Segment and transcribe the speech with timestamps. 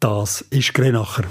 [0.00, 1.24] Das ist Grenacher.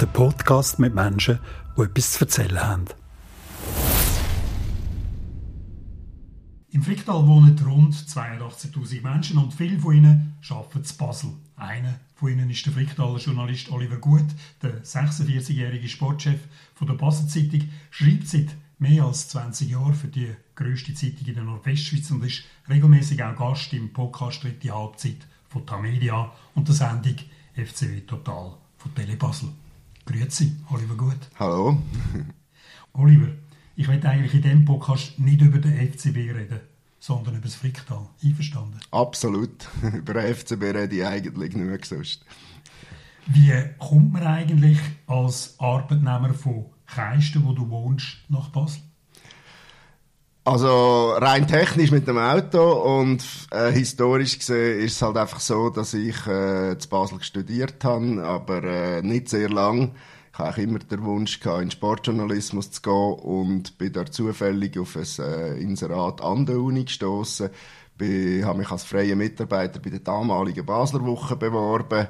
[0.00, 1.38] Der Podcast mit Menschen,
[1.76, 2.84] die etwas zu erzählen haben.
[6.70, 11.30] Im Fricktal wohnen rund 82.000 Menschen und viele von ihnen arbeiten in Basel.
[11.54, 14.26] Einer von ihnen ist der Fricktaler Journalist Oliver Gut,
[14.60, 16.40] der 46-jährige Sportchef
[16.74, 18.48] von der Basel Zeitung, schreibt seit
[18.80, 23.36] mehr als 20 Jahren für die grösste Zeitung in der Nordwestschweiz und ist regelmäßig auch
[23.36, 25.18] Gast im Podcast Dritte Halbzeit
[25.48, 27.16] von Tamedia und der Sendung
[27.54, 29.48] FCW Total von Tele Basel.
[30.04, 31.18] Grüezi, Oliver Gut.
[31.38, 31.82] Hallo.
[32.92, 33.28] Oliver,
[33.76, 36.60] ich möchte eigentlich in diesem Podcast nicht über den FCB reden,
[36.98, 38.08] sondern über das Fricktal.
[38.22, 38.80] Einverstanden?
[38.90, 39.68] Absolut.
[39.94, 42.24] über den FCB rede ich eigentlich nicht mehr sonst.
[43.26, 48.80] Wie kommt man eigentlich als Arbeitnehmer von Keisten, wo du wohnst, nach Basel?
[50.50, 55.68] Also rein technisch mit dem Auto und äh, historisch gesehen ist es halt einfach so,
[55.68, 59.92] dass ich äh, zu Basel studiert habe, aber äh, nicht sehr lang.
[60.32, 64.96] Ich hatte immer den Wunsch, gehabt, in Sportjournalismus zu gehen und bin da zufällig auf
[64.96, 67.50] ein äh, Inserat an der Uni gestoßen.
[68.00, 72.08] Ich habe mich als freier Mitarbeiter bei der damaligen Basler Woche beworben,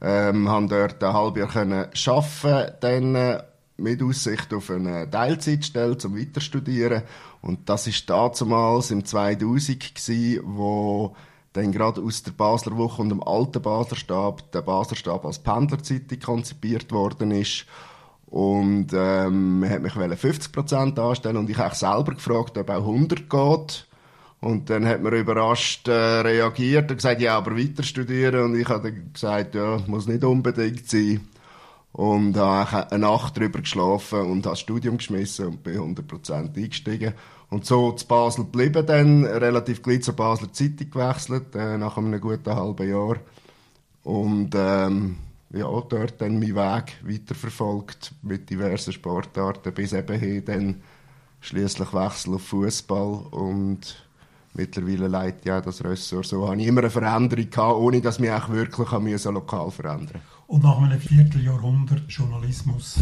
[0.00, 3.40] ähm, habe dort ein halbes Jahr arbeiten können,
[3.76, 7.02] mit Aussicht auf eine Teilzeitstelle zum Weiterstudieren
[7.44, 11.14] und das ist damals im 2000 gewesen, wo
[11.52, 16.90] dann gerade aus der Basler Woche und dem alten Baslerstab der Baslerstab als Pendlerzeitung konzipiert
[16.90, 17.66] worden ist.
[18.26, 23.28] Und ähm, man hat mich 50% anstellen und ich habe selber gefragt, ob auch 100
[23.28, 23.86] geht.
[24.40, 28.42] Und dann hat man überrascht äh, reagiert und gesagt, ja, aber weiter studieren.
[28.42, 31.28] Und ich habe dann gesagt, ja, muss nicht unbedingt sein.
[31.94, 37.14] Und habe eine Nacht drüber geschlafen und habe das Studium geschmissen und bin 100% eingestiegen.
[37.50, 42.20] Und so zu Basel geblieben dann, relativ gleich zur Basler Zeitung gewechselt, äh, nach einem
[42.20, 43.16] guten halben Jahr.
[44.02, 45.16] Und ähm,
[45.50, 50.82] ja, dort dann meinen Weg weiterverfolgt mit diversen Sportarten, bis eben hin dann
[51.40, 54.03] schließlich Wechsel auf Fußball und
[54.54, 56.48] mittlerweile leitet ja das Ressort so.
[56.48, 60.78] Habe ich immer eine Veränderung gehabt, ohne dass mich auch wirklich lokal verändern Und nach
[60.80, 63.00] einem Vierteljahrhundert Journalismus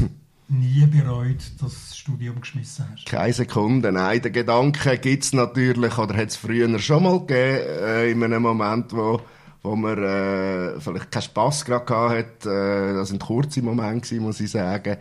[0.49, 3.07] nie bereut, das Studium geschmissen hast?
[3.07, 4.23] Keine Sekunde, nein.
[4.23, 8.43] Der Gedanke gibt es natürlich, oder hat es früher schon mal gegeben, äh, in einem
[8.43, 9.21] Moment, wo,
[9.63, 12.51] wo man äh, vielleicht keinen Spass gerade hatte.
[12.51, 14.97] Äh, das sind kurze Momente, muss ich sagen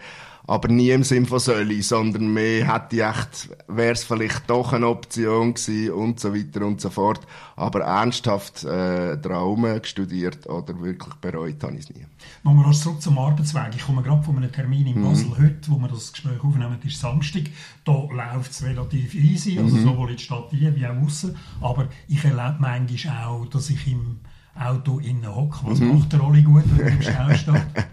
[0.51, 4.85] aber nie im Sinn von soll sondern mehr hätte echt, wäre es vielleicht doch eine
[4.85, 7.21] Option gewesen und so weiter und so fort.
[7.55, 12.05] Aber ernsthaft äh, Traum studiert oder wirklich bereut habe ich es nie.
[12.43, 13.75] Nochmal rasch zurück zum Arbeitsweg.
[13.77, 15.37] Ich komme gerade von einem Termin in Basel mhm.
[15.37, 17.43] heute, wo wir das Gespräch aufnehmen, ist Samstag.
[17.85, 19.83] Da läuft es relativ easy, also mhm.
[19.83, 21.33] sowohl in der Stadt wie auch außen.
[21.61, 24.19] Aber ich erlebe manchmal auch, dass ich im
[24.55, 25.59] Auto innen hocke.
[25.63, 25.99] Was mhm.
[25.99, 27.85] macht der Oli gut, wenn er im Stau steht?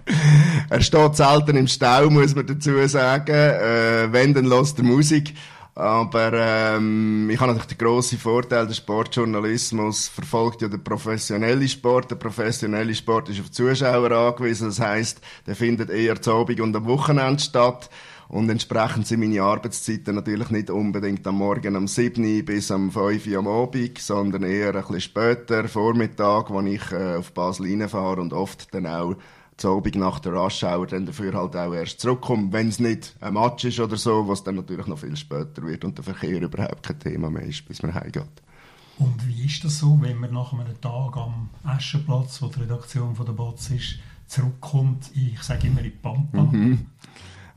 [0.71, 3.35] er steht selten im Stau, muss man dazu sagen.
[3.35, 5.35] Äh, wenn, dann lässt er Musik.
[5.79, 12.11] Aber ähm, ich habe natürlich den grossen Vorteil, der Sportjournalismus verfolgt ja den professionellen Sport.
[12.11, 14.67] Der professionelle Sport ist auf Zuschauer angewiesen.
[14.67, 17.91] Das heisst, der findet eher zu Abend und am Wochenende statt.
[18.29, 23.27] Und entsprechend sind meine Arbeitszeiten natürlich nicht unbedingt am Morgen um 7 bis am 5
[23.27, 28.21] Uhr am Abend, sondern eher ein bisschen später, Vormittag, wo ich äh, auf Basel reinfahre
[28.21, 29.17] und oft dann auch
[29.57, 33.17] zu Abend nach der Rush Hour dann dafür halt auch erst zurückkomme, wenn es nicht
[33.21, 36.43] ein Match ist oder so, was dann natürlich noch viel später wird und der Verkehr
[36.43, 38.43] überhaupt kein Thema mehr ist, bis man heimgeht.
[38.99, 43.15] Und wie ist das so, wenn man nach einem Tag am Aschenplatz, wo die Redaktion
[43.15, 46.43] von der Bots ist, zurückkommt, ich sage immer in Pampa?
[46.43, 46.87] Mhm.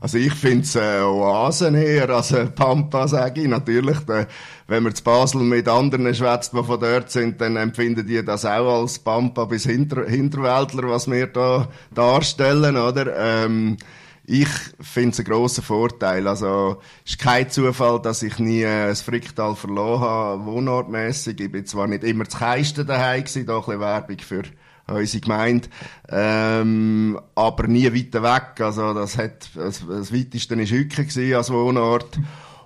[0.02, 3.46] Also ich finde es äh, Oasen eher als äh, Pampa, sage ich.
[3.46, 4.26] Natürlich, der,
[4.66, 8.44] wenn man zu Basel mit anderen schwätzt, die von dort sind, dann empfinden die das
[8.44, 13.16] auch als Pampa bis Hinter Hinterwäldler, was wir da darstellen, oder?
[13.16, 13.76] Ähm,
[14.24, 14.48] ich
[14.80, 16.26] finde es einen grossen Vorteil.
[16.26, 21.38] Also, es ist kein Zufall, dass ich nie äh, das Fricktal verloren habe, wohnortmässig.
[21.38, 24.42] Ich bin zwar nicht immer zu Keisten daheim gewesen, da ein bisschen Werbung für
[24.86, 25.68] unsere Gemeinde,
[26.08, 28.60] ähm, aber nie weiter weg.
[28.60, 32.18] Also das hat, das, das weiteste war Hücke als Wohnort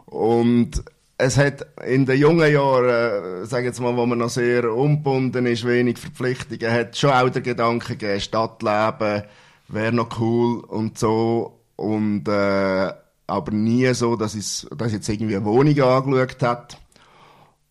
[0.06, 0.82] und
[1.18, 5.46] es hat in den jungen Jahren, äh, sage jetzt mal, wo man noch sehr ungebunden
[5.46, 9.22] ist, wenig Verpflichtungen, hat schon auch der Gedanke gegeben, Stadtleben
[9.68, 12.92] wäre noch cool und so und äh,
[13.26, 16.78] aber nie so, dass ich, dass ich jetzt irgendwie eine Wohnung angeschaut hat.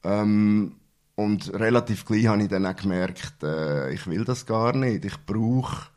[0.03, 0.73] Ähm,
[1.15, 5.05] und relativ gleich habe ich dann auch gemerkt, äh, ich will das gar nicht.
[5.05, 5.87] Ich brauche,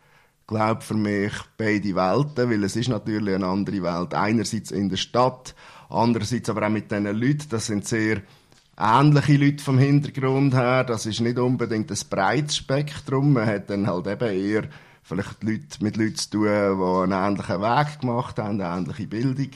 [0.46, 4.14] glaube für mich beide Welten, weil es ist natürlich eine andere Welt.
[4.14, 5.54] Einerseits in der Stadt,
[5.88, 7.48] andererseits aber auch mit diesen Leuten.
[7.50, 8.22] Das sind sehr
[8.78, 10.84] ähnliche Leute vom Hintergrund her.
[10.84, 13.32] Das ist nicht unbedingt ein breites Spektrum.
[13.32, 14.68] Man hat dann halt eben eher
[15.02, 19.50] vielleicht Leute, mit Leuten zu tun, die einen ähnlichen Weg gemacht haben, eine ähnliche Bildung.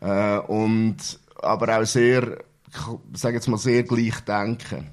[0.00, 0.96] Äh, und,
[1.42, 2.38] aber auch sehr,
[3.12, 4.90] sage jetzt mal, sehr gleich denken.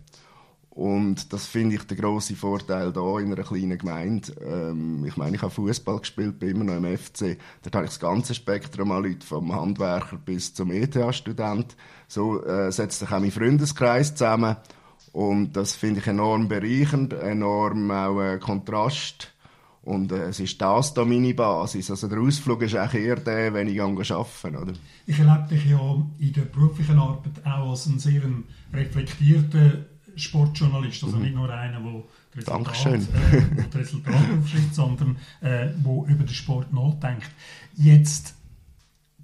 [0.71, 4.31] Und das finde ich der große Vorteil hier in einer kleinen Gemeinde.
[4.41, 7.37] Ähm, ich meine, ich habe Fußball gespielt, bin immer noch im FC.
[7.61, 11.75] Dort habe ich das ganze Spektrum an Leuten, vom Handwerker bis zum ETH-Student.
[12.07, 14.55] So äh, setzt sich auch mein Freundeskreis zusammen.
[15.11, 19.33] Und das finde ich enorm bereichernd, enorm auch äh, Kontrast.
[19.83, 21.89] Und äh, es ist das da meine Basis.
[21.89, 24.59] Also der Ausflug ist auch eher der, wenn ich arbeite.
[24.59, 24.73] Oder?
[25.07, 28.21] Ich erlebe dich ja in der beruflichen Arbeit auch als einen sehr
[28.73, 29.85] reflektierten
[30.15, 31.23] Sportjournalist, also mhm.
[31.23, 32.03] nicht nur einer, der
[32.43, 33.01] das Resultat,
[33.73, 37.31] äh, Resultat aufschreibt, sondern äh, wo über den Sport nachdenkt.
[37.75, 38.35] Jetzt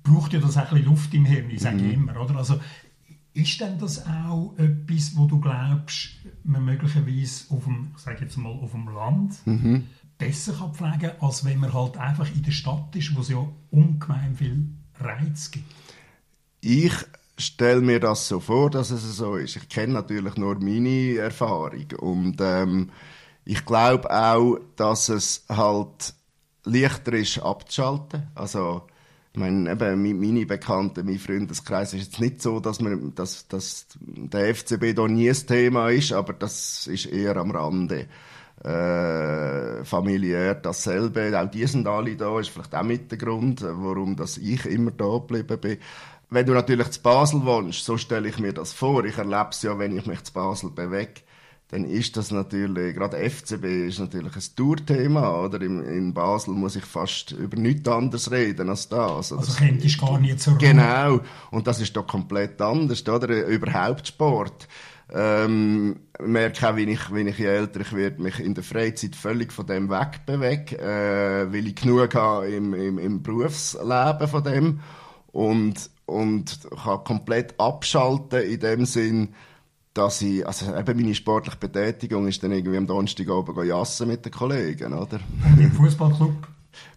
[0.03, 1.91] braucht ja das auch ein bisschen Luft im Hirn, ich sage mhm.
[1.91, 2.37] immer, oder?
[2.37, 2.59] Also,
[3.33, 6.09] ist denn das auch etwas, wo du glaubst,
[6.43, 9.83] man möglicherweise auf dem, ich sage jetzt mal, auf dem Land mhm.
[10.17, 13.29] Besser kann pflegen kann, als wenn man halt einfach in der Stadt ist, wo es
[13.29, 14.69] ja ungemein viel
[14.99, 15.73] Reiz gibt?
[16.61, 16.93] Ich
[17.37, 19.55] stelle mir das so vor, dass es so ist.
[19.55, 22.89] Ich kenne natürlich nur meine Erfahrung und ähm,
[23.45, 26.13] ich glaube auch, dass es halt
[26.63, 28.27] leichter ist abzuschalten.
[28.35, 28.83] Also
[29.33, 33.87] ich meine, eben, meine Bekannten, mein Freundeskreis ist jetzt nicht so, dass, man, dass, dass
[33.99, 38.07] der FCB da nie ein Thema ist, aber das ist eher am Rande.
[38.63, 44.15] Äh, familiär dasselbe, auch die sind alle da, ist vielleicht auch mit der Grund, warum
[44.15, 45.77] dass ich immer da geblieben bin.
[46.29, 49.05] Wenn du natürlich zu Basel wohnst, so stelle ich mir das vor.
[49.05, 51.21] Ich erlebe es ja, wenn ich mich zu Basel bewege,
[51.69, 55.61] dann ist das natürlich, gerade FCB ist natürlich ein Tourthema, oder?
[55.61, 59.33] In, in, Basel muss ich fast über nichts anderes reden als das.
[59.33, 61.19] Also das könntest gar nicht zur Genau.
[61.51, 63.45] Und das ist doch komplett anders, oder?
[63.47, 64.67] Überhaupt Sport.
[65.13, 69.53] Ähm, merke auch, wie ich, wenn ich älter ich werde, mich in der Freizeit völlig
[69.53, 74.79] von dem wegbewege, äh, weil ich genug habe im, im, im Berufsleben von dem.
[75.31, 79.29] Und und kann komplett abschalten in dem Sinn,
[79.93, 83.55] dass ich, also eben meine sportliche Betätigung ist dann irgendwie am Donnerstag oben
[84.07, 85.19] mit den Kollegen, oder?
[85.59, 86.47] Im Fußballclub?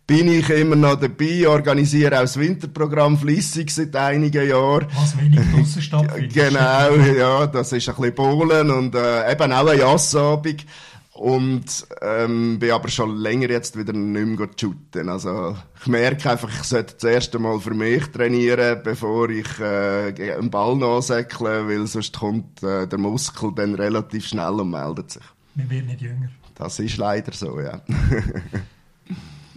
[0.06, 4.86] Bin ich immer noch dabei, organisiere auch das Winterprogramm flüssig seit einigen Jahren.
[4.92, 6.34] Was wenig draussen stattfindet.
[6.34, 10.66] Genau, ja, das ist ein bisschen Bowlen und äh, eben auch ein Jassabend.
[11.12, 15.08] Und ähm, bin aber schon länger jetzt wieder nicht mehr shooten.
[15.08, 20.32] Also ich merke einfach, ich sollte das erste Mal für mich trainieren, bevor ich äh,
[20.32, 25.22] einen Ball nachsäckle, weil sonst kommt äh, der Muskel dann relativ schnell und meldet sich.
[25.54, 26.30] Man wird nicht jünger.
[26.54, 27.80] Das ist leider so, ja.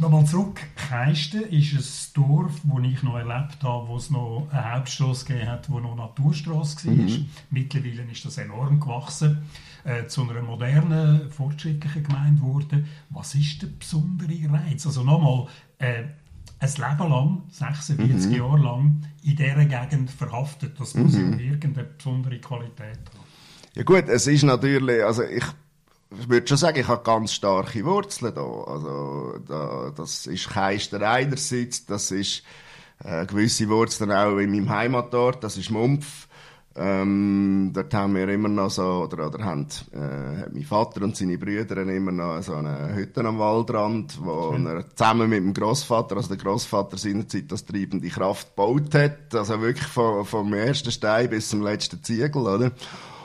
[0.03, 0.59] Nochmal zurück.
[0.75, 5.49] Keisten ist ein Dorf, wo ich noch erlebt habe, wo es noch eine Hauptstrasse gegeben
[5.49, 6.93] hat, wo noch Naturstrasse war.
[6.93, 7.29] Mhm.
[7.51, 9.43] Mittlerweile ist das enorm gewachsen
[9.85, 12.85] äh, zu einer modernen, fortschrittlichen Gemeinde geworden.
[13.11, 14.85] Was ist der besondere Reiz?
[14.85, 15.47] Also nochmal,
[15.77, 16.03] äh,
[16.59, 18.35] ein Leben lang, 46 mhm.
[18.35, 20.77] Jahre lang, in dieser Gegend verhaftet.
[20.81, 21.39] Das muss mhm.
[21.39, 23.23] irgendeine besondere Qualität haben.
[23.73, 25.45] Ja gut, es ist natürlich, also ich
[26.19, 28.41] ich würde schon sagen, ich habe ganz starke Wurzeln da.
[28.41, 32.43] Also, da, das ist Keister einerseits, das ist
[33.03, 36.27] äh, gewisse Wurzeln auch in meinem Heimatort, das ist Mumpf.
[36.75, 41.37] Ähm, dort haben wir immer noch so, oder, oder haben, äh, mein Vater und seine
[41.37, 44.65] Brüder immer noch so eine Hütte am Waldrand, wo Schön.
[44.65, 49.61] er zusammen mit dem Großvater, also der Großvater seinerzeit das treibende Kraft gebaut hat, also
[49.61, 52.71] wirklich vom, vom ersten Stein bis zum letzten Ziegel, oder?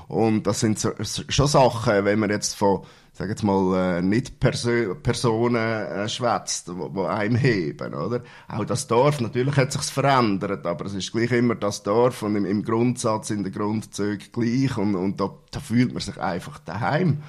[0.08, 0.92] Und das sind so,
[1.28, 6.68] schon Sachen, wenn man jetzt von, sag jetzt mal, äh, nicht Perso Personen äh, schwätzt,
[6.68, 8.22] die einem heben, oder?
[8.48, 12.36] Auch das Dorf, natürlich hat sich's verändert, aber es ist gleich immer das Dorf und
[12.36, 16.58] im, im Grundsatz, in den Grundzügen gleich und, und da, da fühlt man sich einfach
[16.60, 17.22] daheim.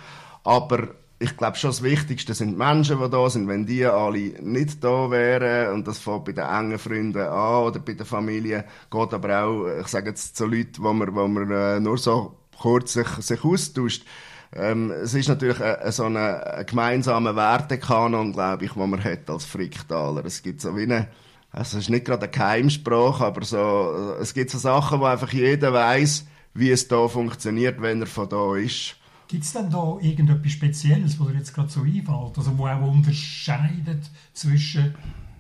[0.46, 0.88] Aber
[1.20, 3.50] ich glaube schon das Wichtigste sind die Menschen, die da sind.
[3.50, 7.80] Wenn die alle nicht da wären, und das fängt bei den engen Freunden an oder
[7.80, 11.52] bei der Familie, geht aber auch, ich sage jetzt zu Leuten, wo man, wo man
[11.52, 14.04] äh, nur so kurz sich, sich austauscht.
[14.54, 19.04] Ähm, es ist natürlich ein, ein, so ein, ein gemeinsamer Wertekanon, glaube ich, den man
[19.04, 20.26] hat als Fricktaler.
[20.26, 21.08] Es gibt so wie eine,
[21.52, 25.32] also es ist nicht gerade eine Keimsprache, aber so, es gibt so Sachen, wo einfach
[25.32, 28.96] jeder weiß, wie es da funktioniert, wenn er von da ist.
[29.28, 32.82] Gibt es denn da irgendetwas Spezielles, was dir jetzt gerade so einfällt, also wo auch
[32.82, 34.96] unterscheidet zwischen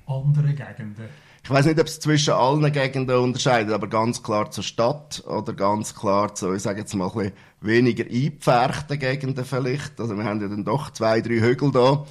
[0.05, 1.09] anderen Gegenden?
[1.43, 5.53] Ich weiß nicht, ob es zwischen allen Gegenden unterscheidet, aber ganz klar zur Stadt oder
[5.53, 9.99] ganz klar zu, ich sage jetzt mal, ein bisschen weniger eingepferchten Gegenden vielleicht.
[9.99, 12.05] Also wir haben ja dann doch zwei, drei Hügel da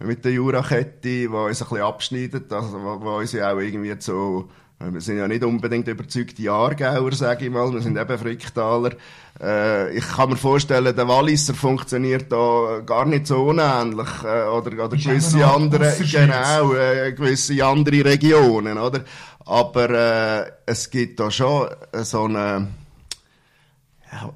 [0.00, 4.48] mit der Jurakette, die uns ein bisschen abschneidet, also, wo uns ja auch irgendwie zu
[4.90, 7.72] Wir sind ja nicht unbedingt überzeugte Aargauer, sage ich mal.
[7.72, 8.92] Wir sind eben Fricktaler.
[9.40, 14.08] Äh, ich kann mir vorstellen, der Walliser funktioniert da gar nicht so unähnlich.
[14.24, 19.00] Äh, oder, oder gewisse andere, genau, äh, gewisse andere Regionen, oder?
[19.46, 21.68] Aber, äh, es gibt da schon
[22.02, 22.68] so eine,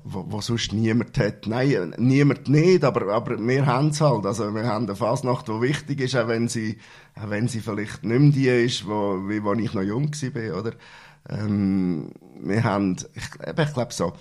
[0.05, 1.47] wo sonst niemand hat.
[1.47, 4.27] Nein, niemand nicht, aber, aber wir haben es halt.
[4.27, 6.79] Also wir haben eine Fasnacht, die wichtig ist, auch wenn sie,
[7.15, 10.59] auch wenn sie vielleicht nicht mehr die ist, wo, wie wo ich noch jung war,
[10.59, 10.73] oder?
[11.29, 14.13] Ähm, wir haben, ich, ich glaube so,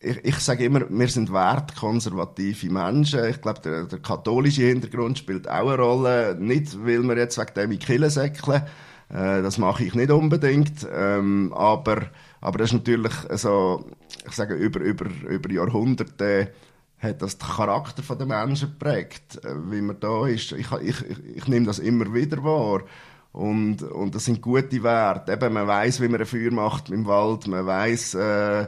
[0.00, 3.24] ich, ich sage immer, wir sind wertkonservative Menschen.
[3.24, 6.36] Ich glaube, der, der, katholische Hintergrund spielt auch eine Rolle.
[6.38, 8.62] Nicht, weil wir jetzt wegen dem in Kille säckeln.
[9.08, 10.86] Äh, das mache ich nicht unbedingt.
[10.92, 12.06] Ähm, aber,
[12.40, 13.84] aber das ist natürlich so,
[14.26, 16.52] ich sage, über, über, über Jahrhunderte
[16.98, 20.52] hat das den Charakter der Menschen geprägt, äh, wie man da ist.
[20.52, 22.82] Ich, ich, ich, ich nehme das immer wieder wahr.
[23.32, 25.32] Und, und das sind gute Werte.
[25.32, 28.66] Eben, man weiß, wie man ein Feuer macht im Wald, man weiß, äh,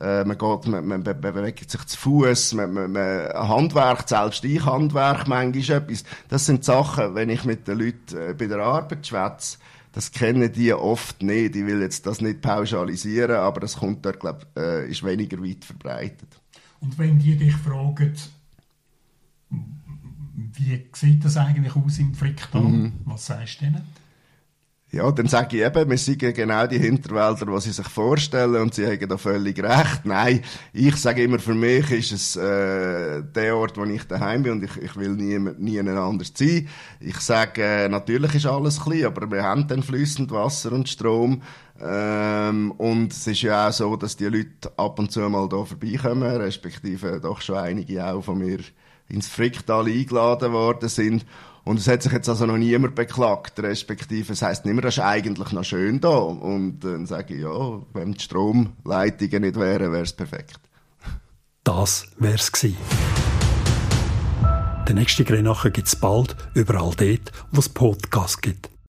[0.00, 4.64] äh, man geht, man, man bewegt sich zu Fuß, man, man, man, Handwerk, selbst ich
[4.64, 6.04] Handwerk, manchmal etwas.
[6.28, 9.58] Das sind Sachen, wenn ich mit den Leuten äh, bei der Arbeit schwätze,
[9.92, 11.54] das kennen die oft nicht.
[11.54, 15.64] Ich will jetzt das nicht pauschalisieren, aber das kommt dort, glaub, äh, ist weniger weit
[15.64, 16.40] verbreitet.
[16.80, 18.14] Und wenn die dich fragen,
[20.54, 22.92] wie sieht das eigentlich aus im Fricktal, mhm.
[23.04, 23.82] was sagst du denen?
[24.94, 28.74] Ja, dann sage ich eben, wir sind genau die Hinterwälder, die sie sich vorstellen und
[28.74, 30.04] sie haben da völlig recht.
[30.04, 30.42] Nein,
[30.74, 34.64] ich sage immer, für mich ist es äh, der Ort, wo ich daheim bin und
[34.64, 36.68] ich, ich will nie, nie anders sein.
[37.00, 41.40] Ich sage, äh, natürlich ist alles klein, aber wir haben dann fließend Wasser und Strom.
[41.80, 45.64] Ähm, und es ist ja auch so, dass die Leute ab und zu mal hier
[45.64, 48.58] vorbeikommen, respektive doch schon einige auch von mir
[49.12, 51.24] ins Fricktal eingeladen worden sind.
[51.64, 54.96] Und es hat sich jetzt also noch niemand beklagt, respektive, es heisst nicht mehr, das
[54.96, 56.08] ist eigentlich noch schön da.
[56.08, 60.58] Und dann sage ich, ja, wenn die Stromleitungen nicht wären, wäre es perfekt.
[61.62, 62.76] Das wär's gewesen.
[64.88, 68.71] Den nächsten Grenache gibt's bald, überall dort, wo es Podcasts gibt.